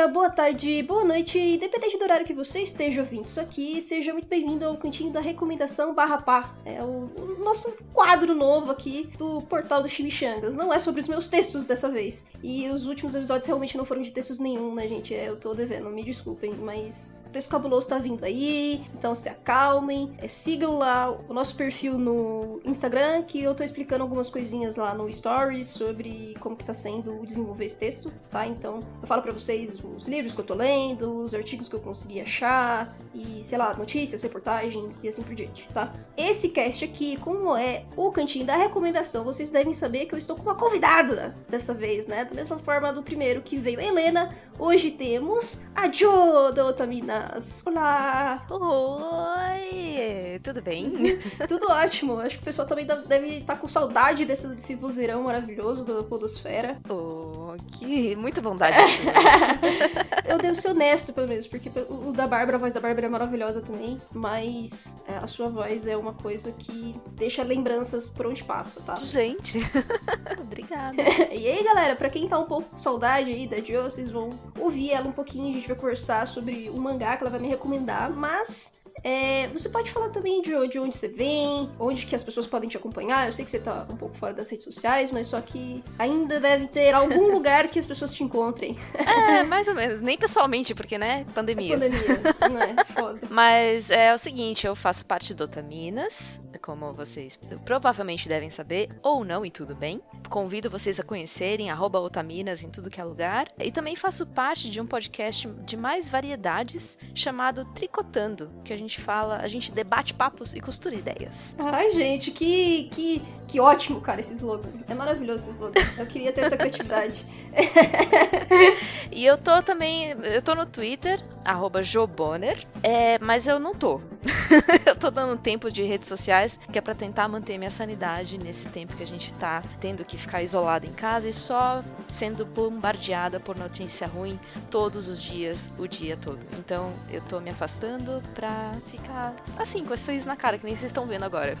[0.00, 4.14] dia, boa tarde, boa noite, independente do horário que você esteja ouvindo isso aqui, seja
[4.14, 6.54] muito bem-vindo ao Cantinho da Recomendação barra pá.
[6.64, 10.56] É o, o, nosso quadro novo aqui do portal do Chimichangas.
[10.56, 12.26] Não é sobre os meus textos dessa vez.
[12.42, 15.14] E os últimos episódios realmente não foram de textos nenhum, né, gente?
[15.14, 20.12] É, eu tô devendo, me desculpem, mas texto cabuloso tá vindo aí, então se acalmem.
[20.18, 24.94] É, sigam lá o nosso perfil no Instagram, que eu tô explicando algumas coisinhas lá
[24.94, 28.46] no Stories sobre como que tá sendo desenvolver esse texto, tá?
[28.46, 31.80] Então eu falo para vocês os livros que eu tô lendo, os artigos que eu
[31.80, 35.92] consegui achar, e sei lá, notícias, reportagens e assim por diante, tá?
[36.16, 40.36] Esse cast aqui, como é o cantinho da recomendação, vocês devem saber que eu estou
[40.36, 42.24] com uma convidada dessa vez, né?
[42.24, 47.19] Da mesma forma do primeiro que veio a Helena, hoje temos a Jo da Otamina
[47.66, 48.42] Olá!
[48.48, 50.40] Oi!
[50.42, 51.18] Tudo bem?
[51.46, 52.18] Tudo ótimo.
[52.18, 56.02] Acho que o pessoal também deve estar tá com saudade desse, desse vozeirão maravilhoso da
[56.02, 56.78] Podosfera.
[56.88, 58.76] Oh, que muita bondade.
[60.26, 63.08] Eu devo ser honesto, pelo menos, porque o da Bárbara, a voz da Bárbara é
[63.08, 68.44] maravilhosa também, mas é, a sua voz é uma coisa que deixa lembranças por onde
[68.44, 68.94] passa, tá?
[68.96, 69.58] Gente!
[70.40, 71.02] Obrigada.
[71.32, 74.30] e aí, galera, pra quem tá um pouco com saudade aí da Jo, vocês vão
[74.58, 77.48] ouvir ela um pouquinho, a gente vai conversar sobre o mangá que ela vai me
[77.48, 82.22] recomendar, mas é, você pode falar também de, de, onde você vem, onde que as
[82.22, 83.26] pessoas podem te acompanhar.
[83.26, 86.38] Eu sei que você tá um pouco fora das redes sociais, mas só que ainda
[86.40, 88.76] deve ter algum lugar que as pessoas te encontrem.
[88.94, 90.00] É, mais ou menos.
[90.00, 91.74] Nem pessoalmente, porque, né, pandemia.
[91.74, 92.84] É pandemia, não é?
[92.86, 93.20] Foda.
[93.30, 99.24] Mas é o seguinte, eu faço parte do Otaminas, como vocês provavelmente devem saber, ou
[99.24, 100.00] não, e tudo bem.
[100.28, 101.68] Convido vocês a conhecerem
[102.00, 103.48] Otaminas em tudo que é lugar.
[103.58, 108.90] E também faço parte de um podcast de mais variedades chamado Tricotando, que a gente
[108.90, 111.54] gente fala, a gente debate papos e costura ideias.
[111.56, 114.70] Ai, gente, que, que, que ótimo, cara, esse slogan.
[114.88, 115.80] É maravilhoso esse slogan.
[115.96, 117.24] Eu queria ter essa criatividade.
[119.12, 124.00] e eu tô também, eu tô no Twitter, arroba Joboner, é, mas eu não tô.
[124.84, 128.68] eu tô dando tempo de redes sociais que é para tentar manter minha sanidade nesse
[128.68, 133.40] tempo que a gente tá tendo que ficar isolado em casa e só sendo bombardeada
[133.40, 134.38] por notícia ruim
[134.70, 136.38] todos os dias, o dia todo.
[136.58, 140.76] Então eu tô me afastando pra ficar assim, com esse sorriso na cara, que nem
[140.76, 141.54] vocês estão vendo agora.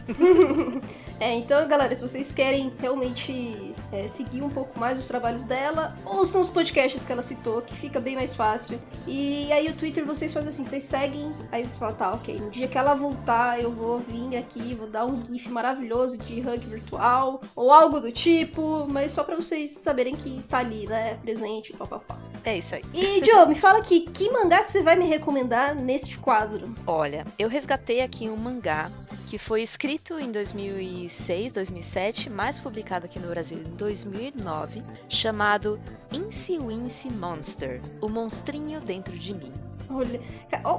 [1.18, 5.96] é, então galera, se vocês querem realmente é, seguir um pouco mais os trabalhos dela,
[6.04, 8.78] ouçam os podcasts que ela citou, que fica bem mais fácil.
[9.06, 12.50] E aí o Twitter vocês fazem assim, vocês seguem, aí vocês falam, tá, ok, no
[12.50, 16.58] dia que ela voltar, eu vou vir aqui, vou dar um gif maravilhoso de hug
[16.66, 21.72] virtual, ou algo do tipo, mas só pra vocês saberem que tá ali, né, presente,
[21.72, 22.29] papapá.
[22.44, 22.82] É isso aí.
[22.94, 26.74] E, Joe, me fala aqui, que mangá que você vai me recomendar neste quadro?
[26.86, 28.90] Olha, eu resgatei aqui um mangá
[29.26, 35.80] que foi escrito em 2006, 2007, mas publicado aqui no Brasil em 2009, chamado
[36.12, 39.52] Incy Wincy Monster, o monstrinho dentro de mim.
[39.92, 40.20] Olha,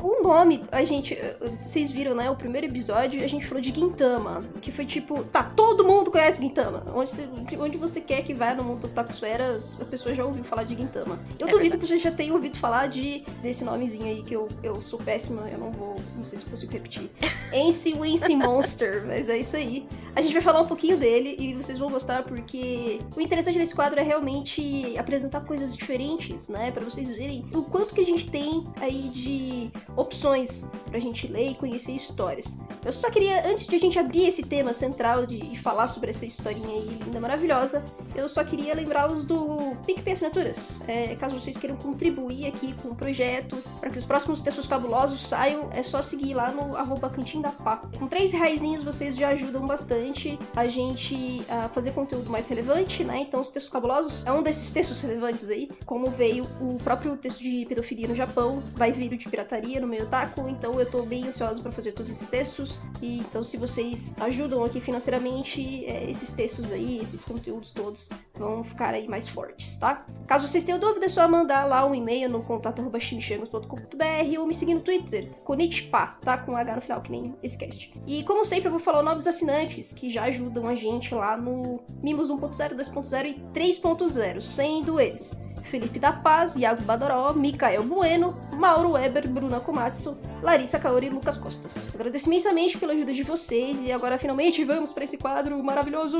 [0.01, 1.17] o nome, a gente,
[1.61, 2.29] vocês viram, né?
[2.29, 6.41] O primeiro episódio a gente falou de Gintama, que foi tipo, tá, todo mundo conhece
[6.41, 6.83] Gintama.
[6.95, 7.29] Onde você,
[7.59, 10.75] onde você quer que vá no mundo do Taxuera, a pessoa já ouviu falar de
[10.75, 11.19] Gintama.
[11.37, 11.81] Eu é duvido verdade.
[11.81, 15.49] que você já tenha ouvido falar de desse nomezinho aí, que eu, eu sou péssima,
[15.49, 17.09] eu não vou, não sei se consigo repetir.
[17.53, 19.85] Ency Wincy Monster, mas é isso aí.
[20.15, 23.75] A gente vai falar um pouquinho dele e vocês vão gostar porque o interessante desse
[23.75, 26.71] quadro é realmente apresentar coisas diferentes, né?
[26.71, 31.51] Para vocês verem o quanto que a gente tem aí de opções pra gente ler
[31.51, 32.59] e conhecer histórias.
[32.85, 36.09] Eu só queria, antes de a gente abrir esse tema central de, de falar sobre
[36.09, 37.83] essa historinha aí linda, maravilhosa,
[38.15, 40.81] eu só queria lembrá-los do PicPay Assinaturas.
[40.87, 45.27] É, caso vocês queiram contribuir aqui com o projeto, para que os próximos textos cabulosos
[45.27, 47.77] saiam, é só seguir lá no arroba cantinho da pá.
[47.97, 53.19] Com três reais vocês já ajudam bastante a gente a fazer conteúdo mais relevante, né?
[53.19, 57.39] Então, os textos cabulosos é um desses textos relevantes aí, como veio o próprio texto
[57.39, 61.27] de pedofilia no Japão, vai vir de pirataria no meio taco, então eu tô bem
[61.27, 62.79] ansiosa para fazer todos esses textos.
[63.01, 68.63] E então, se vocês ajudam aqui financeiramente, é, esses textos aí, esses conteúdos todos vão
[68.63, 70.05] ficar aí mais fortes, tá?
[70.27, 74.73] Caso vocês tenham dúvida, é só mandar lá um e-mail no contato.chimichangos.com.br ou me seguir
[74.73, 76.37] no Twitter, Konitpa, tá?
[76.37, 77.93] Com H no final, que nem esse cast.
[78.07, 81.79] E como sempre, eu vou falar dos assinantes que já ajudam a gente lá no
[82.01, 85.35] Mimos 1.0, 2.0 e 3.0, sendo eles.
[85.63, 91.37] Felipe da Paz, Iago Badoró, Mikael Bueno, Mauro Weber, Bruna Komatsu, Larissa Kaori e Lucas
[91.37, 91.69] Costa.
[91.93, 96.17] Agradeço imensamente pela ajuda de vocês e agora finalmente vamos para esse quadro maravilhoso!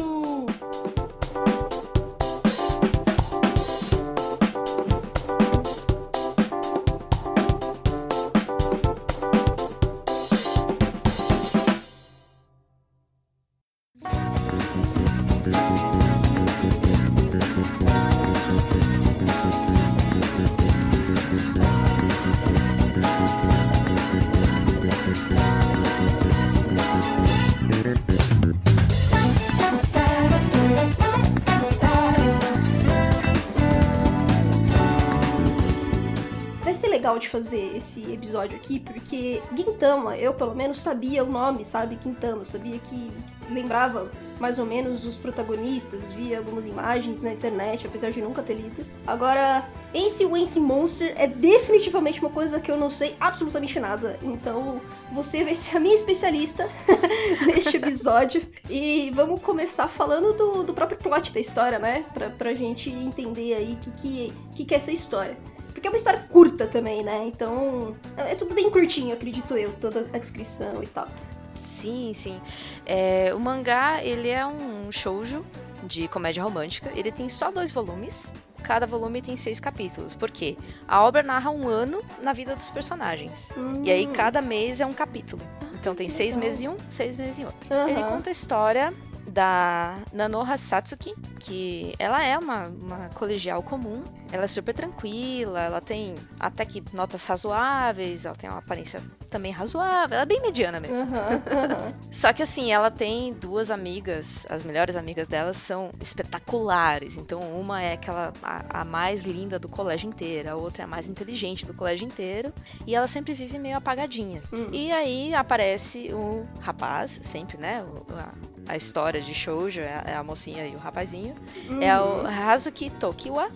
[37.22, 41.98] De fazer esse episódio aqui, porque Gintama, eu pelo menos sabia o nome, sabe?
[42.04, 43.12] Gintama, sabia que
[43.50, 44.10] lembrava
[44.40, 48.84] mais ou menos os protagonistas, via algumas imagens na internet, apesar de nunca ter lido.
[49.06, 54.82] Agora, Ace Wance Monster é definitivamente uma coisa que eu não sei absolutamente nada, então
[55.12, 56.68] você vai ser a minha especialista
[57.46, 58.42] neste episódio.
[58.68, 62.04] E vamos começar falando do, do próprio plot da história, né?
[62.12, 65.38] Pra, pra gente entender aí o que, que, que, que é essa história.
[65.74, 67.26] Porque é uma história curta também, né?
[67.28, 71.08] Então, é tudo bem curtinho, acredito eu, toda a descrição e tal.
[71.56, 72.42] Sim, sim.
[72.86, 75.46] É, o mangá, ele é um shoujo
[75.84, 76.92] de comédia romântica.
[76.96, 78.34] Ele tem só dois volumes.
[78.64, 80.16] Cada volume tem seis capítulos.
[80.16, 80.56] Por quê?
[80.88, 83.52] A obra narra um ano na vida dos personagens.
[83.58, 83.82] Hum.
[83.84, 84.14] E aí hum.
[84.14, 85.42] cada mês é um capítulo.
[85.80, 87.74] Então tem seis meses em um, seis meses em outro.
[87.74, 87.90] Uhum.
[87.90, 88.94] Ele conta a história
[89.32, 94.04] da Nanoha Satsuki, que ela é uma, uma colegial comum.
[94.32, 99.52] Ela é super tranquila, ela tem até que notas razoáveis, ela tem uma aparência também
[99.52, 101.06] razoável, ela é bem mediana mesmo.
[101.06, 101.94] Uhum, uhum.
[102.12, 107.18] Só que assim, ela tem duas amigas, as melhores amigas dela são espetaculares.
[107.18, 110.88] Então, uma é aquela a, a mais linda do colégio inteiro, a outra é a
[110.88, 112.54] mais inteligente do colégio inteiro,
[112.86, 114.42] e ela sempre vive meio apagadinha.
[114.52, 114.70] Uhum.
[114.72, 117.84] E aí aparece o rapaz, sempre, né?
[117.84, 118.32] O, a,
[118.72, 121.36] a história de shoujo, é a, é a mocinha e o rapazinho.
[121.82, 122.26] É o hum.
[122.26, 123.52] Hazuki Tokiwa,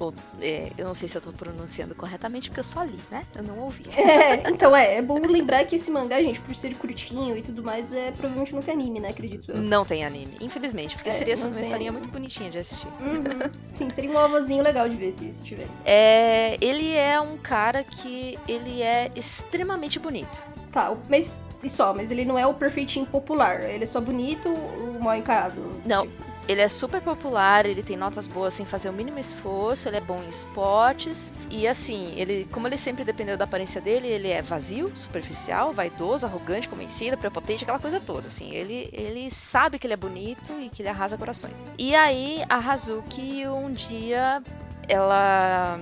[0.00, 3.24] ou, é, eu não sei se eu tô pronunciando corretamente, porque eu só li, né?
[3.34, 3.84] Eu não ouvi.
[4.10, 7.62] É, então é, é bom lembrar que esse mangá, gente, por ser curtinho e tudo
[7.62, 9.10] mais, é provavelmente não tem anime, né?
[9.10, 9.56] Acredito eu.
[9.58, 12.86] Não tem anime, infelizmente, porque é, seria uma historinha muito bonitinha de assistir.
[12.86, 13.50] Uhum.
[13.74, 15.82] Sim, seria um ovozinho legal de ver se, se tivesse.
[15.84, 20.42] É, ele é um cara que ele é extremamente bonito.
[20.72, 23.62] Tá, mas e só, mas ele não é o perfeitinho popular.
[23.62, 25.60] Ele é só bonito, o mal encarado.
[25.84, 26.06] Não.
[26.06, 26.29] Tipo.
[26.50, 30.00] Ele é super popular, ele tem notas boas sem fazer o mínimo esforço, ele é
[30.00, 31.32] bom em esportes.
[31.48, 36.26] E assim, ele, como ele sempre dependeu da aparência dele, ele é vazio, superficial, vaidoso,
[36.26, 38.26] arrogante, convencido, prepotente, aquela coisa toda.
[38.26, 41.54] Assim, ele, ele sabe que ele é bonito e que ele arrasa corações.
[41.78, 44.42] E aí, a Hazuki um dia
[44.88, 45.78] ela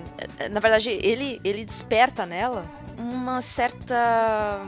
[0.51, 2.67] na verdade ele ele desperta nela
[2.99, 4.67] uma certa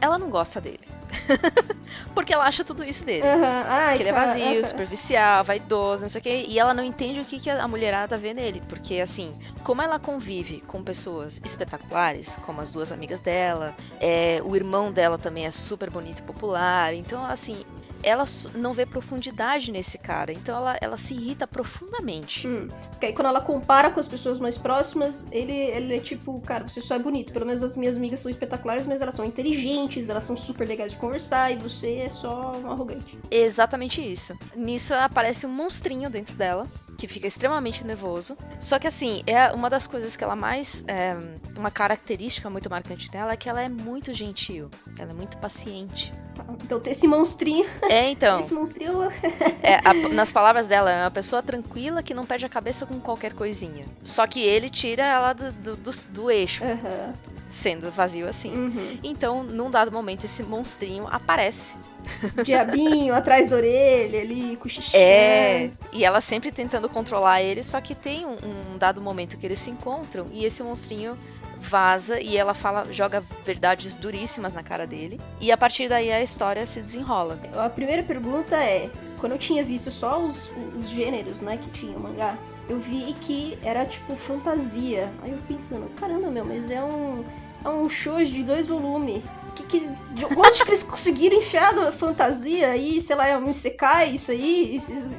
[0.00, 0.92] ela não gosta dele.
[2.14, 3.26] Porque ela acha tudo isso dele.
[3.26, 3.64] Uhum.
[3.66, 4.62] Ai, que ele é vazio, uhum.
[4.62, 6.44] superficial, vaidoso, não sei o quê.
[6.48, 8.62] E ela não entende o que, que a mulherada vê nele.
[8.68, 9.32] Porque, assim,
[9.62, 15.18] como ela convive com pessoas espetaculares, como as duas amigas dela, é, o irmão dela
[15.18, 16.94] também é super bonito e popular.
[16.94, 17.64] Então, assim,
[18.02, 20.32] ela não vê profundidade nesse cara.
[20.32, 22.46] Então ela, ela se irrita profundamente.
[22.46, 22.68] Hum.
[22.90, 26.66] Porque aí quando ela compara com as pessoas mais próximas, ele, ele é tipo, cara,
[26.66, 27.32] você só é bonito.
[27.32, 30.92] Pelo menos as minhas amigas são espetaculares, mas elas são inteligentes, elas são super legais
[30.92, 33.18] de conversar e você é só um arrogante.
[33.30, 34.36] Exatamente isso.
[34.54, 36.66] Nisso aparece um monstrinho dentro dela
[37.02, 38.38] que fica extremamente nervoso.
[38.60, 40.84] Só que assim, é uma das coisas que ela mais.
[40.86, 41.16] É,
[41.56, 44.70] uma característica muito marcante dela é que ela é muito gentil.
[44.96, 46.14] Ela é muito paciente.
[46.32, 47.66] Tá, então tem esse monstrinho.
[47.90, 48.38] É, então.
[48.40, 49.02] esse monstrinho.
[49.64, 53.00] é, a, nas palavras dela, é uma pessoa tranquila que não perde a cabeça com
[53.00, 53.84] qualquer coisinha.
[54.04, 56.62] Só que ele tira ela do, do, do, do eixo.
[56.62, 57.31] Uhum.
[57.52, 58.50] Sendo vazio assim.
[58.50, 58.98] Uhum.
[59.04, 61.76] Então, num dado momento, esse monstrinho aparece
[62.42, 64.96] diabinho atrás da orelha ali, cochichando.
[64.96, 68.36] É, e ela sempre tentando controlar ele, só que tem um,
[68.74, 71.14] um, dado momento que eles se encontram e esse monstrinho
[71.60, 75.20] vaza e ela fala, joga verdades duríssimas na cara dele.
[75.38, 77.38] E a partir daí a história se desenrola.
[77.54, 81.96] A primeira pergunta é, quando eu tinha visto só os, os gêneros, né, que tinha
[81.96, 82.36] o mangá,
[82.68, 85.08] eu vi que era tipo fantasia.
[85.22, 87.24] Aí eu pensando, caramba, meu, mas é um
[87.64, 89.22] é um show de dois volumes
[89.54, 89.80] que, que,
[90.14, 94.30] de onde que eles conseguiram enfiar a fantasia aí, sei lá, é um Isekai, isso
[94.30, 94.76] aí?
[94.76, 95.16] Isso, isso,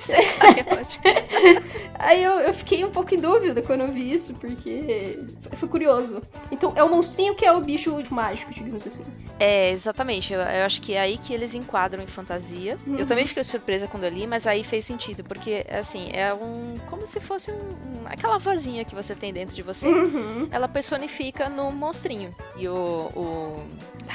[1.98, 5.18] aí eu, eu fiquei um pouco em dúvida quando eu vi isso, porque
[5.52, 6.22] foi curioso.
[6.50, 9.04] Então, é o monstrinho que é o bicho mágico, digamos assim.
[9.38, 10.32] É, exatamente.
[10.32, 12.76] Eu, eu acho que é aí que eles enquadram em fantasia.
[12.86, 12.98] Uhum.
[12.98, 16.76] Eu também fiquei surpresa quando eu li, mas aí fez sentido, porque, assim, é um...
[16.88, 19.88] como se fosse um, um aquela vozinha que você tem dentro de você.
[19.88, 20.48] Uhum.
[20.50, 22.34] Ela personifica no monstrinho.
[22.56, 23.49] E o, o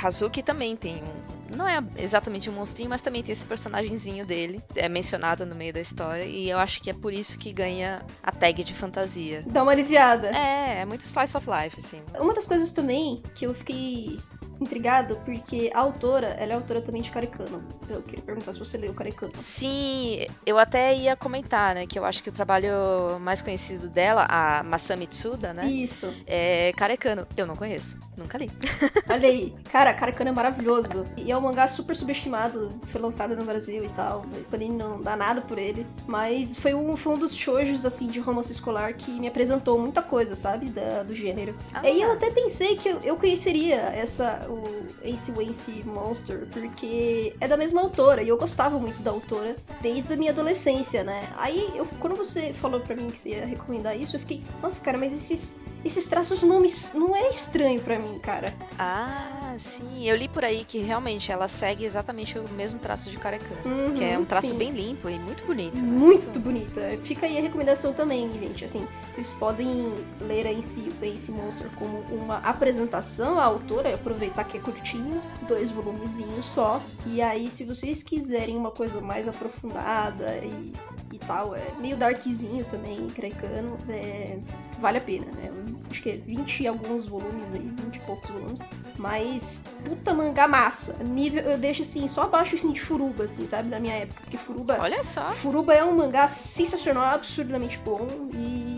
[0.02, 1.56] Hazuki também tem um.
[1.56, 4.62] Não é exatamente um monstrinho, mas também tem esse personagemzinho dele.
[4.76, 6.24] É mencionado no meio da história.
[6.24, 9.44] E eu acho que é por isso que ganha a tag de fantasia.
[9.46, 10.28] Dá uma aliviada.
[10.36, 12.02] É, é muito slice of life, assim.
[12.20, 14.20] Uma das coisas também que eu fiquei
[14.60, 17.64] intrigado porque a autora, ela é autora também de Karekano.
[17.90, 19.34] Eu queria perguntar se você leu Karekano.
[19.36, 24.26] Sim, eu até ia comentar, né, que eu acho que o trabalho mais conhecido dela,
[24.30, 25.68] a Masami Tsuda, né?
[25.68, 26.12] Isso.
[26.26, 27.28] É Karekano.
[27.36, 28.50] Eu não conheço, nunca li.
[29.10, 29.54] Olha aí.
[29.72, 31.06] Cara, Karekano é maravilhoso.
[31.18, 34.22] E é um mangá super subestimado, foi lançado no Brasil e tal.
[34.22, 35.86] O Panini não dá nada por ele.
[36.08, 40.02] Mas foi um, foi um dos shoujos, assim, de romance escolar que me apresentou muita
[40.02, 40.68] coisa, sabe?
[40.68, 41.56] Da, do gênero.
[41.74, 41.82] Ah.
[41.84, 47.36] E aí eu até pensei que eu, eu conheceria essa, o Ace Wace Monster, porque
[47.40, 48.22] é da mesma autora.
[48.24, 51.28] E eu gostava muito da autora desde a minha adolescência, né?
[51.38, 54.82] Aí, eu, quando você falou pra mim que você ia recomendar isso, eu fiquei, nossa,
[54.82, 58.52] cara, mas esses, esses traços não, me, não é estranho pra mim, cara.
[58.80, 60.08] Ah, sim.
[60.08, 63.56] Eu li por aí que realmente ela segue exatamente o mesmo traço de Karekano.
[63.64, 64.58] Uhum, que é um traço sim.
[64.58, 65.82] bem limpo e muito bonito.
[65.82, 65.88] né?
[65.88, 66.82] Muito bonita.
[67.04, 68.66] Fica aí a recomendação também, gente.
[68.66, 74.58] Assim, vocês podem ler aí esse Ace Monster como uma apresentação à autora, aproveitar que
[74.58, 76.82] é curtinho, dois volumezinhos só.
[77.06, 80.74] E aí, se vocês quiserem uma coisa mais aprofundada e,
[81.14, 84.40] e tal, é meio darkzinho também, crecano, é,
[84.80, 85.52] vale a pena, né?
[85.90, 88.62] Acho que é 20 e alguns volumes aí, 20 e poucos volumes.
[88.98, 90.94] Mas, puta mangá massa.
[91.02, 93.70] Nível, eu deixo assim, só abaixo assim, de Furuba, assim, sabe?
[93.70, 94.22] Da minha época.
[94.22, 94.78] Porque Furuba.
[94.80, 95.30] Olha só.
[95.32, 98.08] Furuba é um mangá sensacional, absurdamente bom.
[98.34, 98.75] E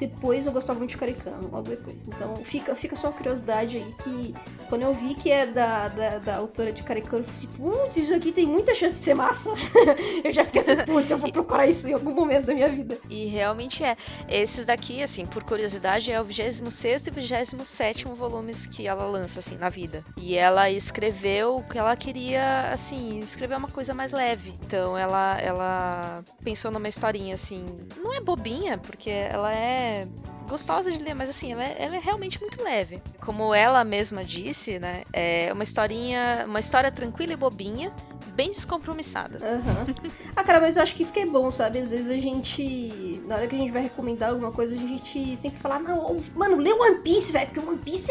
[0.00, 2.08] depois eu gostava muito de Karikano, logo depois.
[2.08, 4.34] Então fica, fica só a curiosidade aí que
[4.70, 7.96] quando eu vi que é da, da, da autora de Karikano, eu falei assim, putz,
[7.98, 9.50] isso aqui tem muita chance de ser massa.
[10.24, 12.98] eu já fiquei assim, putz, eu vou procurar isso em algum momento da minha vida.
[13.10, 13.94] E realmente é.
[14.26, 19.56] Esses daqui, assim, por curiosidade, é o 26 e 27 volumes que ela lança, assim,
[19.56, 20.02] na vida.
[20.16, 24.54] E ela escreveu o que ela queria, assim, escrever uma coisa mais leve.
[24.64, 27.66] Então ela, ela pensou numa historinha, assim,
[27.98, 29.89] não é bobinha, porque ela é
[30.48, 33.00] gostosa de ler, mas assim, ela é, ela é, realmente muito leve.
[33.20, 35.04] Como ela mesma disse, né?
[35.12, 37.92] É uma historinha, uma história tranquila e bobinha,
[38.40, 39.36] bem descompromissada.
[39.36, 39.94] Uhum.
[40.34, 41.78] ah, cara, mas eu acho que isso que é bom, sabe?
[41.78, 45.36] Às vezes a gente, na hora que a gente vai recomendar alguma coisa, a gente
[45.36, 48.10] sempre fala, não, mano, lê One Piece, velho, porque One Piece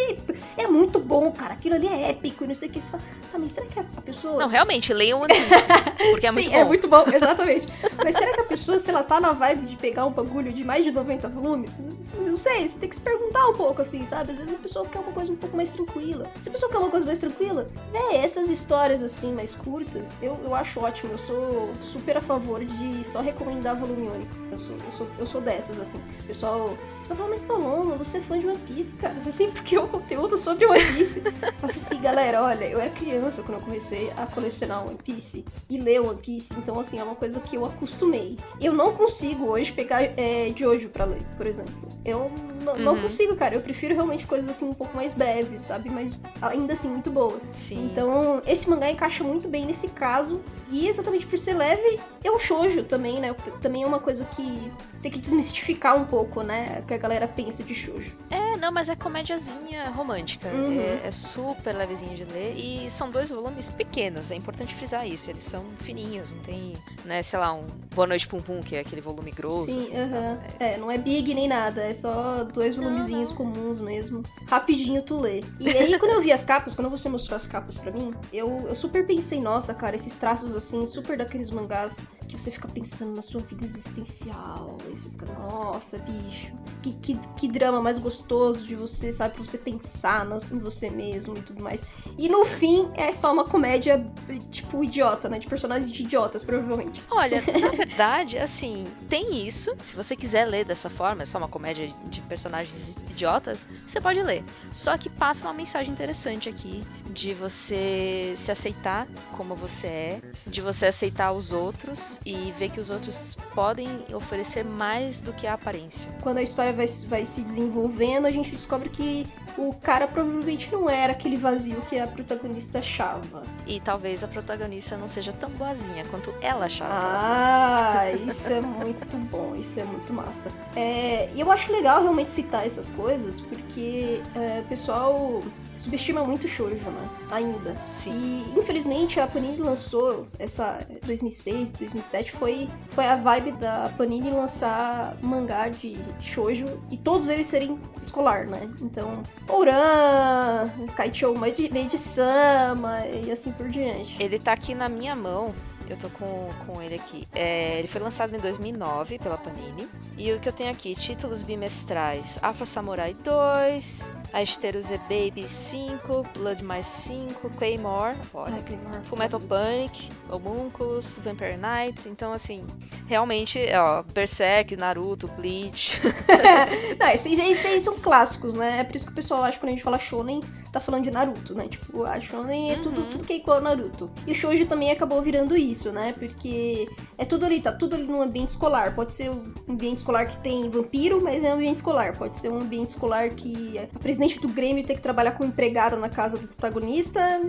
[0.55, 2.79] é, é, muito bom, cara, aquilo ali é épico e não sei o que.
[2.79, 4.37] Você fala, tá, mas será que a pessoa...
[4.37, 5.67] Não, realmente, leiam One Piece,
[6.11, 6.57] porque é Sim, muito bom.
[6.57, 7.67] é muito bom, exatamente.
[7.97, 10.63] mas será que a pessoa, se ela tá na vibe de pegar um bagulho de
[10.63, 11.79] mais de 90 volumes,
[12.19, 14.31] não sei, você tem que se perguntar um pouco, assim, sabe?
[14.31, 16.29] Às vezes a pessoa quer uma coisa um pouco mais tranquila.
[16.39, 20.37] Se a pessoa quer uma coisa mais tranquila, é, essas histórias, assim, mais curtas, eu,
[20.43, 21.11] eu acho ótimo.
[21.13, 24.31] Eu sou super a favor de só recomendar volume único.
[24.51, 25.97] Eu sou, eu sou, eu sou dessas, assim.
[25.97, 29.13] O pessoal, o pessoal fala, mas Paloma, você é fã de One Piece, cara.
[29.19, 31.21] Você sempre criou conteúdo sobre One Piece.
[31.25, 35.45] eu falei assim, galera, olha, eu era criança quando eu comecei a colecionar One Piece
[35.69, 36.53] e ler One Piece.
[36.57, 38.37] Então, assim, é uma coisa que eu acostumei.
[38.59, 41.73] Eu não consigo hoje pegar é, de hoje pra ler, por exemplo.
[42.03, 42.31] Eu
[42.63, 42.79] não, uhum.
[42.79, 43.55] não consigo, cara.
[43.55, 45.89] Eu prefiro realmente coisas assim um pouco mais breves, sabe?
[45.89, 47.43] Mas ainda assim muito boas.
[47.43, 47.85] Sim.
[47.85, 50.41] Então, esse mangá encaixa muito bem nesse caso.
[50.71, 53.35] E exatamente por ser leve, é um shoujo também, né?
[53.61, 56.79] Também é uma coisa que tem que desmistificar um pouco, né?
[56.83, 58.15] O que a galera pensa de shoujo.
[58.29, 60.47] É, não, mas é comédiazinha romântica.
[60.49, 60.79] Uhum.
[60.79, 62.53] É, é, super levezinho de ler.
[62.55, 65.29] E são dois volumes pequenos, é importante frisar isso.
[65.29, 67.65] Eles são fininhos, não tem, né, sei lá, um
[67.95, 69.65] Boa Noite Pum Pum, que é aquele volume grosso.
[69.65, 70.37] Sim, assim, uhum.
[70.59, 70.73] é.
[70.73, 74.21] é, não é big nem nada, é só dois volumezinhos comuns mesmo.
[74.47, 75.43] Rapidinho tu lê.
[75.59, 78.67] E aí, quando eu vi as capas, quando você mostrou as capas pra mim, eu,
[78.67, 83.15] eu super pensei, nossa, cara, esses traços assim, super daqueles mangás que você fica pensando
[83.15, 84.77] na sua vida existencial.
[84.85, 89.33] Aí você fica, nossa, bicho, que, que, que drama mais gostoso de você, sabe?
[89.33, 91.83] Pra você pensar no, em você mesmo e tudo mais.
[92.17, 94.05] E no fim, é só uma comédia,
[94.51, 95.39] tipo, idiota, né?
[95.39, 97.01] De personagens de idiotas, provavelmente.
[97.09, 99.75] Olha, na verdade, assim, tem isso.
[99.79, 104.21] Se você quiser ler dessa forma, é só uma comédia de personagens idiotas, você pode
[104.21, 104.43] ler.
[104.71, 110.61] Só que passa uma mensagem interessante aqui de você se aceitar como você é, de
[110.61, 115.53] você aceitar os outros e ver que os outros podem oferecer mais do que a
[115.53, 116.11] aparência.
[116.21, 120.89] Quando a história vai, vai se desenvolvendo, a gente descobre que o cara provavelmente não
[120.89, 123.43] era aquele vazio que a protagonista achava.
[123.67, 126.93] E talvez a protagonista não seja tão boazinha quanto ela achava.
[126.93, 130.51] Ah, isso é muito bom, isso é muito massa.
[130.75, 135.43] É, e eu acho legal realmente citar essas coisas, porque é, o pessoal
[135.79, 137.09] subestima muito shoujo, né?
[137.31, 137.75] Ainda.
[137.91, 138.11] Sim.
[138.53, 145.15] E infelizmente a Panini lançou essa 2006, 2007 foi foi a vibe da Panini lançar
[145.21, 148.69] mangá de shoujo e todos eles serem escolar, né?
[148.81, 154.21] Então, Ouran, Kaichou Meiji-sama e assim por diante.
[154.21, 155.53] Ele tá aqui na minha mão.
[155.89, 157.27] Eu tô com, com ele aqui.
[157.33, 159.89] É, ele foi lançado em 2009 pela Panini.
[160.15, 160.93] E o que eu tenho aqui?
[160.93, 168.61] Títulos bimestrais: Afro Samurai 2, A ter o Z-Baby 5, Blood mais 5, Claymore, olha,
[168.61, 172.05] Claymore, Fullmetal Panic, Homunculus, Vampire Knights.
[172.05, 172.63] Então, assim,
[173.07, 175.99] realmente, ó, Berserk, Naruto, Bleach.
[176.99, 178.79] Não, esses, esses são clássicos, né?
[178.79, 181.03] É por isso que o pessoal acha que quando a gente fala shonen, tá falando
[181.03, 181.67] de Naruto, né?
[181.67, 183.09] Tipo, a shonen é tudo, Uhum.
[183.11, 184.09] tudo que é igual ao Naruto.
[184.27, 186.13] E o shoujo também acabou virando isso, né?
[186.17, 188.93] Porque é tudo ali, tá tudo ali no ambiente escolar.
[188.93, 192.15] Pode ser um ambiente escolar que tem vampiro, mas é um ambiente escolar.
[192.17, 193.87] Pode ser um ambiente escolar que a
[194.19, 197.41] presidente do Grêmio tem que trabalhar como empregada na casa do protagonista,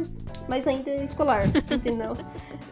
[0.49, 2.17] mas ainda é escolar, entendeu?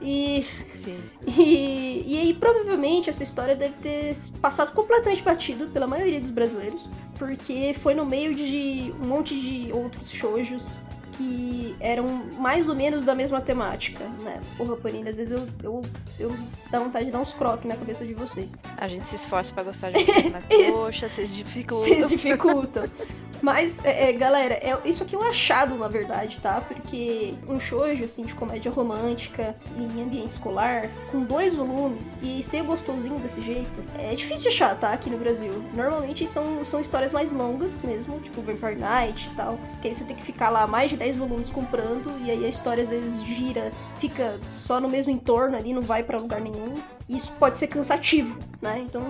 [0.01, 0.99] E Sim.
[1.27, 6.89] e, e aí, provavelmente, essa história deve ter passado completamente batido pela maioria dos brasileiros,
[7.19, 10.81] porque foi no meio de um monte de outros shoujos
[11.13, 12.07] que eram
[12.39, 14.41] mais ou menos da mesma temática, né?
[14.57, 15.83] Porra, Panini, às vezes eu, eu,
[16.21, 16.37] eu
[16.71, 18.57] dá vontade de dar uns croques na cabeça de vocês.
[18.77, 21.89] A gente se esforça pra gostar de vocês, mas poxa, vocês dificultam.
[21.89, 22.85] Vocês dificultam.
[23.41, 26.61] Mas, é, é, galera, é- isso aqui é um achado, na verdade, tá?
[26.61, 32.63] Porque um shoujo, assim, de comédia romântica em ambiente escolar, com dois volumes e ser
[32.63, 34.93] gostosinho desse jeito, é difícil de achar, tá?
[34.93, 35.63] Aqui no Brasil.
[35.75, 40.05] Normalmente são, são histórias mais longas mesmo, tipo Vampire Night e tal, que aí você
[40.05, 43.23] tem que ficar lá mais de 10 volumes comprando e aí a história às vezes
[43.25, 46.75] gira, fica só no mesmo entorno ali, não vai pra lugar nenhum.
[47.09, 48.85] Isso pode ser cansativo, né?
[48.87, 49.03] Então,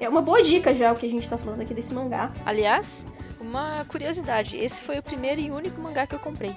[0.00, 2.30] é uma boa dica já o que a gente tá falando aqui desse mangá.
[2.46, 3.06] Aliás,
[3.42, 6.56] uma curiosidade, esse foi o primeiro e único mangá que eu comprei.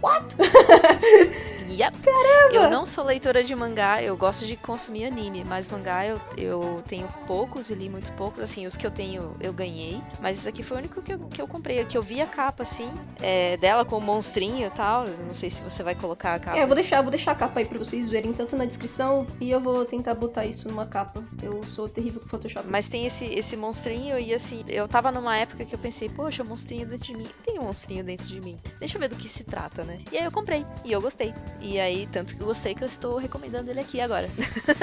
[0.00, 0.36] What?
[1.68, 1.98] Yep.
[1.98, 2.54] Caramba!
[2.54, 6.82] Eu não sou leitora de mangá, eu gosto de consumir anime, mas mangá eu, eu
[6.86, 8.40] tenho poucos e li muito poucos.
[8.40, 11.18] Assim, os que eu tenho eu ganhei, mas esse aqui foi o único que eu,
[11.18, 11.84] que eu comprei.
[11.84, 15.06] Que eu vi a capa, assim, é, dela com o monstrinho e tal.
[15.06, 16.56] Eu Não sei se você vai colocar a capa.
[16.56, 19.26] É, eu vou deixar, vou deixar a capa aí pra vocês verem, tanto na descrição,
[19.40, 21.22] e eu vou tentar botar isso numa capa.
[21.42, 22.66] Eu sou terrível com Photoshop.
[22.70, 26.42] Mas tem esse, esse monstrinho e assim, eu tava numa época que eu pensei, poxa,
[26.42, 27.28] monstrinho dentro de mim.
[27.44, 28.58] Tem um monstrinho dentro de mim.
[28.80, 30.00] Deixa eu ver do que se trata, né?
[30.10, 30.66] E aí eu comprei.
[30.84, 31.32] E eu gostei.
[31.60, 34.28] E aí, tanto que eu gostei que eu estou recomendando ele aqui agora.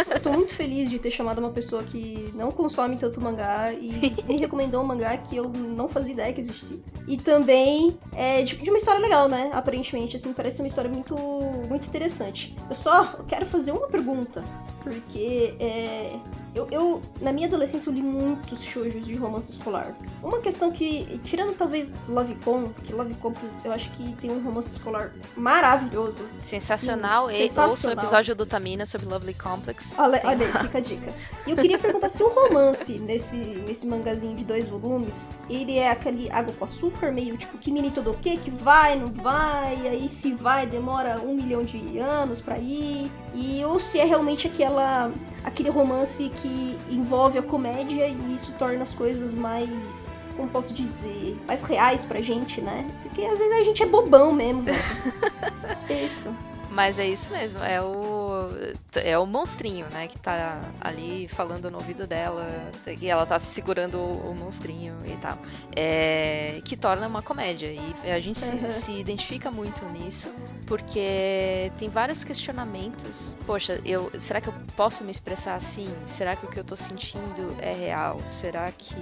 [0.10, 4.16] Eu tô muito feliz de ter chamado uma pessoa que não consome tanto mangá e
[4.26, 6.80] me recomendou um mangá que eu não fazia ideia que existia.
[7.06, 9.52] E também é de, de uma história legal, né?
[9.54, 11.18] Aparentemente, assim, parece uma história muito,
[11.68, 12.56] muito interessante.
[12.70, 14.42] Eu só quero fazer uma pergunta,
[14.82, 16.16] porque é,
[16.56, 19.96] eu, eu, na minha adolescência, eu li muitos shoujos de romance escolar.
[20.22, 23.34] Uma questão que, tirando talvez Lovecon, que Lovecon
[23.66, 26.26] eu acho que tem um romance escolar maravilhoso.
[26.42, 27.30] Sensacional.
[27.30, 28.04] Sim, e ouça o sensacional.
[28.04, 29.94] episódio do Tamina sobre Lovely Complex.
[29.98, 31.14] Olha, Tem- olha aí, fica a dica.
[31.48, 35.90] E eu queria perguntar se o romance nesse, nesse mangazinho de dois volumes, ele é
[35.90, 38.38] aquele água com açúcar, meio tipo Kimi todo o quê?
[38.38, 43.12] Que vai, não vai, e aí se vai, demora um milhão de anos pra ir.
[43.34, 45.12] E ou se é realmente aquela
[45.44, 50.16] aquele romance que envolve a comédia e isso torna as coisas mais.
[50.36, 51.38] Como posso dizer?
[51.46, 52.90] Mais reais pra gente, né?
[53.04, 54.80] Porque às vezes a gente é bobão mesmo, velho.
[56.06, 56.34] Isso.
[56.74, 58.50] Mas é isso mesmo, é o
[58.96, 62.48] é o monstrinho, né, que tá ali falando no ouvido dela,
[63.02, 65.38] e ela tá segurando o, o monstrinho e tal.
[65.76, 68.68] É, que torna uma comédia e a gente se, Uhum.
[68.70, 70.30] se identifica muito nisso,
[70.66, 73.38] porque tem vários questionamentos.
[73.46, 75.88] Poxa, eu será que eu posso me expressar assim?
[76.06, 78.20] Será que o que eu tô sentindo é real?
[78.26, 78.96] Será que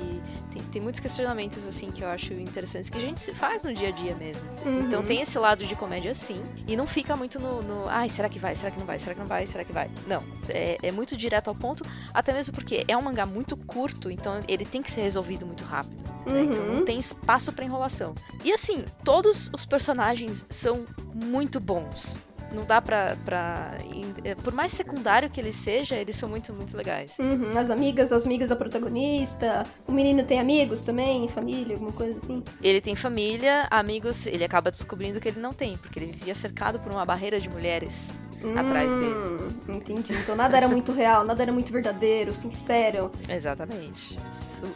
[0.53, 3.73] tem, tem muitos questionamentos assim que eu acho interessantes que a gente se faz no
[3.73, 4.47] dia a dia mesmo.
[4.85, 5.05] Então Uhum.
[5.05, 6.41] tem esse lado de comédia sim.
[6.67, 8.55] E não fica muito no, no, Ai, será que vai?
[8.55, 8.97] Será que não vai?
[8.99, 9.45] Será que não vai?
[9.45, 9.89] Será que vai?
[10.07, 10.23] Não.
[10.49, 11.83] É, é muito direto ao ponto.
[12.13, 15.63] Até mesmo porque é um mangá muito curto, então ele tem que ser resolvido muito
[15.63, 16.01] rápido.
[16.25, 16.43] né?
[16.43, 16.75] Então Uhum.
[16.77, 18.13] não tem espaço pra enrolação.
[18.43, 22.21] E assim, todos os personagens são muito bons.
[22.53, 23.15] Não dá pra.
[23.23, 24.11] pra em-
[24.43, 27.17] por mais secundário que ele seja, eles são muito, muito legais.
[27.19, 29.65] Uhum, as amigas, as amigas da protagonista.
[29.87, 32.43] O menino tem amigos também, família, alguma coisa assim.
[32.61, 36.79] Ele tem família, amigos, ele acaba descobrindo que ele não tem, porque ele vivia cercado
[36.79, 38.13] por uma barreira de mulheres.
[38.55, 39.51] Atrás dele.
[39.69, 40.13] Entendi.
[40.13, 43.11] Então nada era muito real, nada era muito verdadeiro, sincero.
[43.29, 44.17] Exatamente.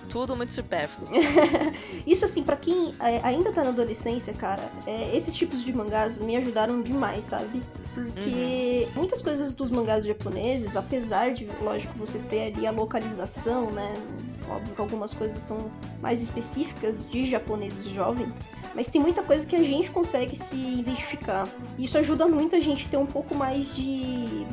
[0.09, 1.09] Tudo muito supérfluo.
[2.05, 6.19] Isso assim, pra quem é, ainda tá na adolescência, cara, é, esses tipos de mangás
[6.19, 7.61] me ajudaram demais, sabe?
[7.93, 13.95] Porque muitas coisas dos mangás japoneses, apesar de, lógico, você ter ali a localização, né?
[14.49, 19.55] Óbvio que algumas coisas são mais específicas de japoneses jovens, mas tem muita coisa que
[19.55, 21.47] a gente consegue se identificar.
[21.77, 24.45] Isso ajuda muito a gente ter um pouco mais de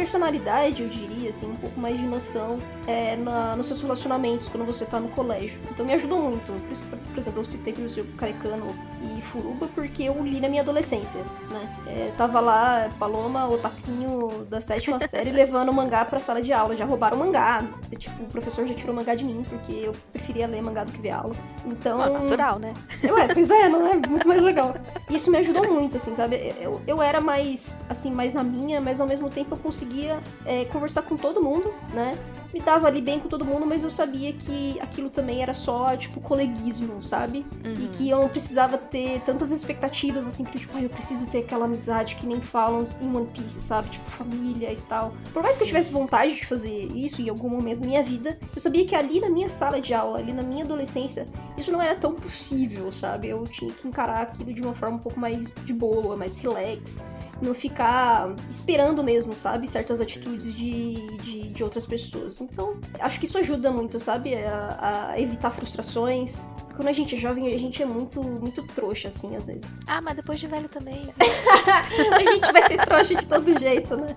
[0.00, 4.64] personalidade, eu diria, assim, um pouco mais de noção é, na, nos seus relacionamentos quando
[4.64, 5.60] você tá no colégio.
[5.70, 6.52] Então me ajudou muito.
[6.52, 10.48] Por, isso, por exemplo, eu citei pro seu Carecano e Furuba porque eu li na
[10.48, 11.72] minha adolescência, né?
[11.86, 16.50] É, tava lá, Paloma, o taquinho da sétima série, levando o mangá pra sala de
[16.50, 16.74] aula.
[16.74, 17.62] Já roubaram o mangá.
[17.98, 20.92] Tipo, o professor já tirou o mangá de mim, porque eu preferia ler mangá do
[20.92, 21.34] que ver aula.
[21.66, 22.00] Então.
[22.00, 22.72] Ah, natural, né?
[23.04, 23.94] Ué, pois é, não é?
[23.94, 24.74] Muito mais legal.
[25.10, 26.54] Isso me ajudou muito, assim, sabe?
[26.58, 29.58] Eu, eu era mais, assim, mais na minha, mas ao mesmo tempo eu
[29.90, 32.16] conseguia é, conversar com todo mundo, né?
[32.52, 35.96] me dava ali bem com todo mundo, mas eu sabia que aquilo também era só,
[35.96, 37.46] tipo, coleguismo, sabe?
[37.64, 37.84] Uhum.
[37.84, 41.38] E que eu não precisava ter tantas expectativas, assim, que, tipo, ah, eu preciso ter
[41.38, 43.90] aquela amizade que nem falam em One Piece, sabe?
[43.90, 45.14] Tipo, família e tal.
[45.32, 45.58] Por mais Sim.
[45.58, 48.84] que eu tivesse vontade de fazer isso em algum momento da minha vida, eu sabia
[48.84, 52.14] que ali na minha sala de aula, ali na minha adolescência, isso não era tão
[52.14, 53.28] possível, sabe?
[53.28, 57.00] Eu tinha que encarar aquilo de uma forma um pouco mais de boa, mais relax
[57.40, 59.66] não ficar esperando mesmo, sabe?
[59.68, 62.40] Certas atitudes de, de, de outras pessoas.
[62.40, 64.34] Então, acho que isso ajuda muito, sabe?
[64.34, 66.48] A, a, evitar frustrações.
[66.80, 69.70] Quando a gente é jovem, a gente é muito, muito trouxa, assim, às vezes.
[69.86, 71.12] Ah, mas depois de velho também.
[71.20, 74.16] a gente vai ser trouxa de todo jeito, né?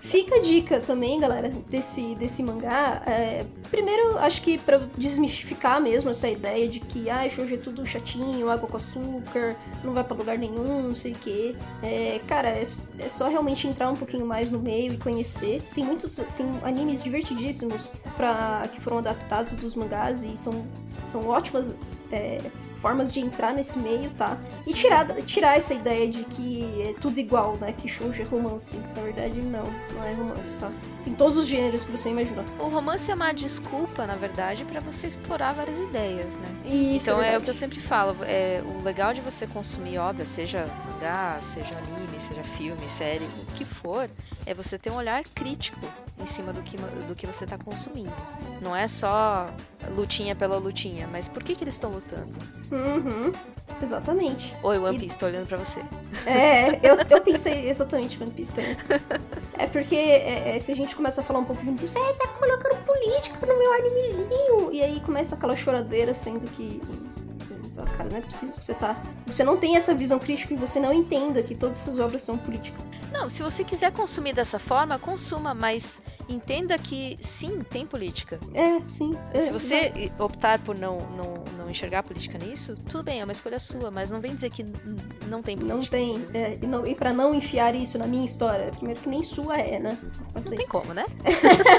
[0.00, 3.02] Fica a dica também, galera, desse, desse mangá.
[3.06, 7.84] É, primeiro, acho que para desmistificar mesmo essa ideia de que, ah, shoujo é tudo
[7.84, 9.54] chatinho, água com açúcar,
[9.84, 11.54] não vai para lugar nenhum, não sei o quê.
[11.82, 12.62] É, cara, é,
[12.98, 15.62] é, só realmente entrar um pouquinho mais no meio e conhecer.
[15.74, 20.64] Tem muitos tem animes divertidíssimos pra, que foram adaptados dos mangás e são,
[21.06, 22.40] são ótimas é,
[22.80, 24.38] formas de entrar nesse meio, tá?
[24.66, 27.72] E tirar, tirar essa ideia de que é tudo igual, né?
[27.72, 28.76] Que shoujo é romance.
[28.94, 30.70] Na verdade, não, não é romance, tá?
[31.02, 32.44] Tem todos os gêneros que você imaginar.
[32.58, 36.48] O romance é uma desculpa, na verdade, para você explorar várias ideias, né?
[36.64, 38.16] Isso, então é, é, o que eu sempre falo.
[38.22, 43.46] É, o legal de você consumir obra, seja mangá, seja anime, seja filme, série, o
[43.54, 44.08] que for,
[44.46, 45.80] é você ter um olhar crítico
[46.18, 48.12] em cima do que, do que você está consumindo.
[48.64, 49.50] Não é só
[49.94, 52.32] lutinha pela lutinha, mas por que, que eles estão lutando?
[52.72, 53.30] Uhum.
[53.82, 54.56] Exatamente.
[54.62, 55.18] Oi, One Piece, e...
[55.18, 55.80] tô olhando pra você.
[56.24, 58.74] É, eu, eu pensei exatamente One Piece também.
[59.58, 61.92] É porque é, é, se a gente começa a falar um pouco de One Piece,
[61.96, 64.72] é, tá colocando política no meu animezinho.
[64.72, 66.80] E aí começa aquela choradeira, sendo que
[67.96, 69.00] cara, não é possível que você tá.
[69.26, 72.36] Você não tem essa visão crítica e você não entenda que todas essas obras são
[72.36, 72.90] políticas.
[73.12, 78.38] Não, se você quiser consumir dessa forma, consuma, mas entenda que sim, tem política.
[78.52, 79.16] É, sim.
[79.32, 83.32] É, se você optar por não, não, não enxergar política nisso, tudo bem, é uma
[83.32, 84.64] escolha sua, mas não vem dizer que
[85.28, 85.76] não tem política.
[85.76, 86.26] Não tem.
[86.32, 89.58] É, e, não, e pra não enfiar isso na minha história, primeiro que nem sua
[89.58, 89.98] é, né?
[90.34, 90.56] Não daí.
[90.56, 91.04] tem como, né?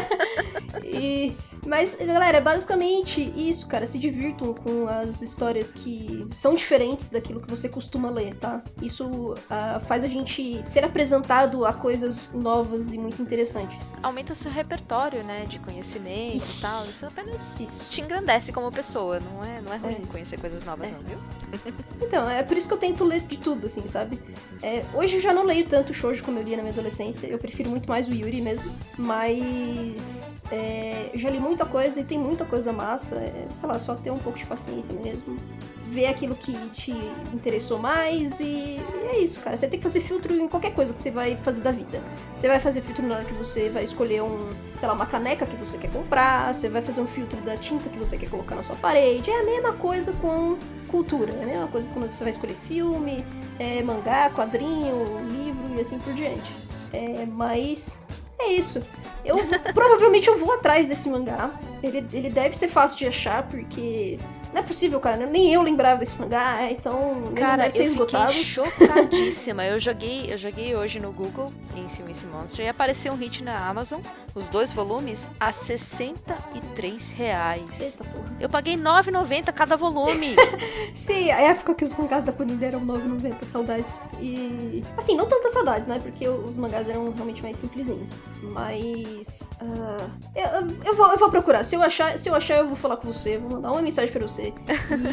[0.84, 3.86] e mas, galera, é basicamente isso, cara.
[3.86, 8.63] Se divirtam com as histórias que são diferentes daquilo que você costuma ler, tá?
[8.82, 13.93] Isso uh, faz a gente ser apresentado a coisas novas e muito interessantes.
[14.01, 16.60] Aumenta o seu repertório, né, de conhecimento isso.
[16.60, 16.86] e tal.
[16.86, 17.89] Isso apenas isso.
[17.89, 19.19] te engrandece como pessoa.
[19.19, 20.12] Não é, não é ruim é.
[20.12, 20.91] conhecer coisas novas, é.
[20.91, 21.17] não, viu?
[22.01, 24.19] então, é por isso que eu tento ler de tudo, assim, sabe?
[24.62, 27.28] É, hoje eu já não leio tanto shoujo como eu lia na minha adolescência.
[27.28, 28.71] Eu prefiro muito mais o Yuri mesmo.
[28.97, 33.15] Mas é, eu já li muita coisa e tem muita coisa massa.
[33.15, 35.38] É, sei lá, só ter um pouco de paciência mesmo.
[35.86, 36.91] Ver aquilo que te
[37.34, 39.56] interessou mais e, e, é isso, cara.
[39.56, 42.02] Você tem que fazer filtro em qualquer coisa que você vai fazer da vida.
[42.34, 45.46] Você vai fazer filtro na hora que você vai escolher um, sei lá, uma caneca
[45.46, 46.54] que você quer comprar.
[46.54, 49.30] Você vai fazer um filtro da tinta que você quer colocar na sua parede.
[49.32, 50.58] É a mesma coisa com
[50.89, 51.34] cultura.
[51.39, 53.24] É a mesma coisa quando você vai escolher filme,
[53.58, 56.52] é, mangá, quadrinho, livro e assim por diante.
[56.91, 58.05] É, mas
[58.39, 58.82] é isso.
[59.24, 59.38] Eu
[59.74, 61.52] provavelmente eu vou atrás desse mangá.
[61.82, 64.19] Ele, ele deve ser fácil de achar, porque
[64.54, 65.26] não é possível, cara.
[65.26, 68.32] Nem eu lembrava desse mangá, então cara, eu esgotado.
[68.32, 69.65] fiquei chocadíssima.
[69.65, 73.67] eu joguei, eu joguei hoje no Google em Esse Monster e apareceu um hit na
[73.67, 74.00] Amazon,
[74.36, 77.80] os dois volumes a 63 reais.
[77.80, 78.36] Eita porra.
[78.38, 80.36] Eu paguei 9,90 cada volume.
[80.93, 84.02] Sim, a época que os mangás da Panini eram 9,90, saudades.
[84.19, 86.00] E assim, não tantas saudades, né?
[86.00, 88.12] Porque os mangás eram realmente mais simplesinhos.
[88.43, 91.63] Mas uh, eu, eu, vou, eu vou procurar.
[91.63, 94.12] Se eu achar, se eu achar, eu vou falar com você, vou mandar uma mensagem
[94.12, 94.54] para você.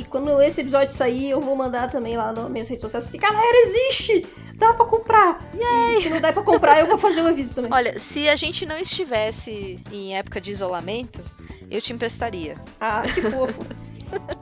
[0.01, 3.19] E quando esse episódio sair, eu vou mandar também lá nas minhas redes sociais assim,
[3.19, 4.27] galera, existe!
[4.55, 5.39] Dá pra comprar!
[5.55, 5.82] Yay!
[6.03, 7.73] Se não der pra comprar, eu vou fazer um aviso também.
[7.73, 11.23] Olha, se a gente não estivesse em época de isolamento,
[11.71, 12.57] eu te emprestaria.
[12.81, 13.67] Ah, que fofo.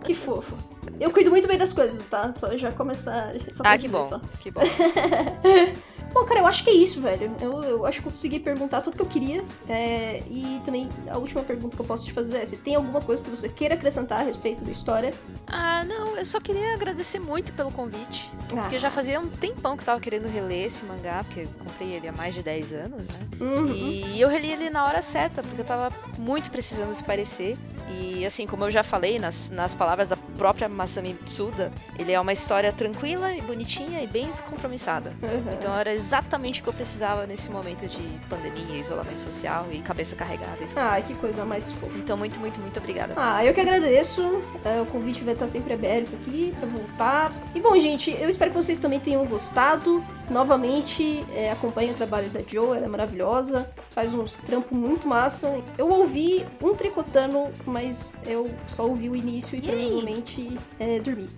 [0.05, 0.57] que fofo.
[0.99, 2.33] Eu cuido muito bem das coisas, tá?
[2.37, 3.33] Só já começar.
[3.53, 4.03] Só ah, que bom.
[4.03, 4.21] Só.
[4.41, 4.61] Que bom.
[4.61, 4.67] Bom,
[6.27, 7.35] cara, eu acho que é isso, velho.
[7.41, 9.45] Eu, eu acho que eu consegui perguntar tudo que eu queria.
[9.69, 13.01] É, e também a última pergunta que eu posso te fazer é: se tem alguma
[13.01, 15.13] coisa que você queira acrescentar a respeito da história?
[15.47, 18.31] Ah, não, eu só queria agradecer muito pelo convite.
[18.53, 18.63] Ah.
[18.63, 21.93] Porque já fazia um tempão que eu tava querendo reler esse mangá, porque eu comprei
[21.93, 23.29] ele há mais de 10 anos, né?
[23.41, 23.73] Uhum.
[23.75, 27.57] E eu reli ele na hora certa, porque eu tava muito precisando se parecer.
[27.89, 32.21] E assim, como eu já falei nas, nas palavras da própria Masami Tsuda, ele é
[32.21, 35.11] uma história tranquila e bonitinha e bem descompromissada.
[35.23, 35.53] Uhum.
[35.59, 40.17] Então era exatamente o que eu precisava nesse momento de pandemia, isolamento social e cabeça
[40.17, 40.57] carregada.
[40.61, 40.69] E.
[40.77, 41.97] Ah, que coisa mais fofa.
[41.99, 43.15] Então, muito, muito, muito obrigada.
[43.17, 44.23] Ah, eu que agradeço.
[44.65, 47.33] É, o convite vai estar sempre aberto aqui pra voltar.
[47.55, 50.03] E bom, gente, eu espero que vocês também tenham gostado.
[50.31, 55.61] Novamente, é, acompanhe o trabalho da Jo, ela é maravilhosa faz um trampo muito massa.
[55.77, 61.29] Eu ouvi um tricotando, mas eu só ouvi o início e, e provavelmente é, dormi.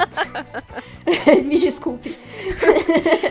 [1.44, 2.16] Me desculpe.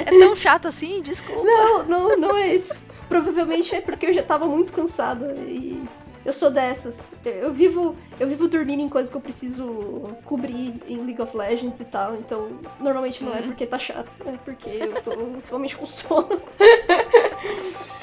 [0.05, 1.01] É tão chato assim?
[1.01, 1.43] Desculpa.
[1.43, 2.77] Não, não, não é isso.
[3.07, 5.83] Provavelmente é porque eu já tava muito cansada e
[6.23, 7.11] eu sou dessas.
[7.25, 11.79] Eu vivo, eu vivo dormindo em coisas que eu preciso cobrir em League of Legends
[11.79, 12.15] e tal.
[12.15, 13.47] Então, normalmente não é uhum.
[13.47, 15.11] porque tá chato, é porque eu tô
[15.47, 16.39] realmente com sono.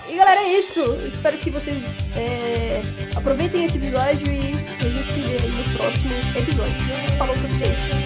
[0.08, 0.80] e galera, é isso.
[1.06, 2.82] Espero que vocês é,
[3.14, 6.74] aproveitem esse episódio e a gente se vê aí no próximo episódio.
[7.18, 8.05] Falou pra vocês.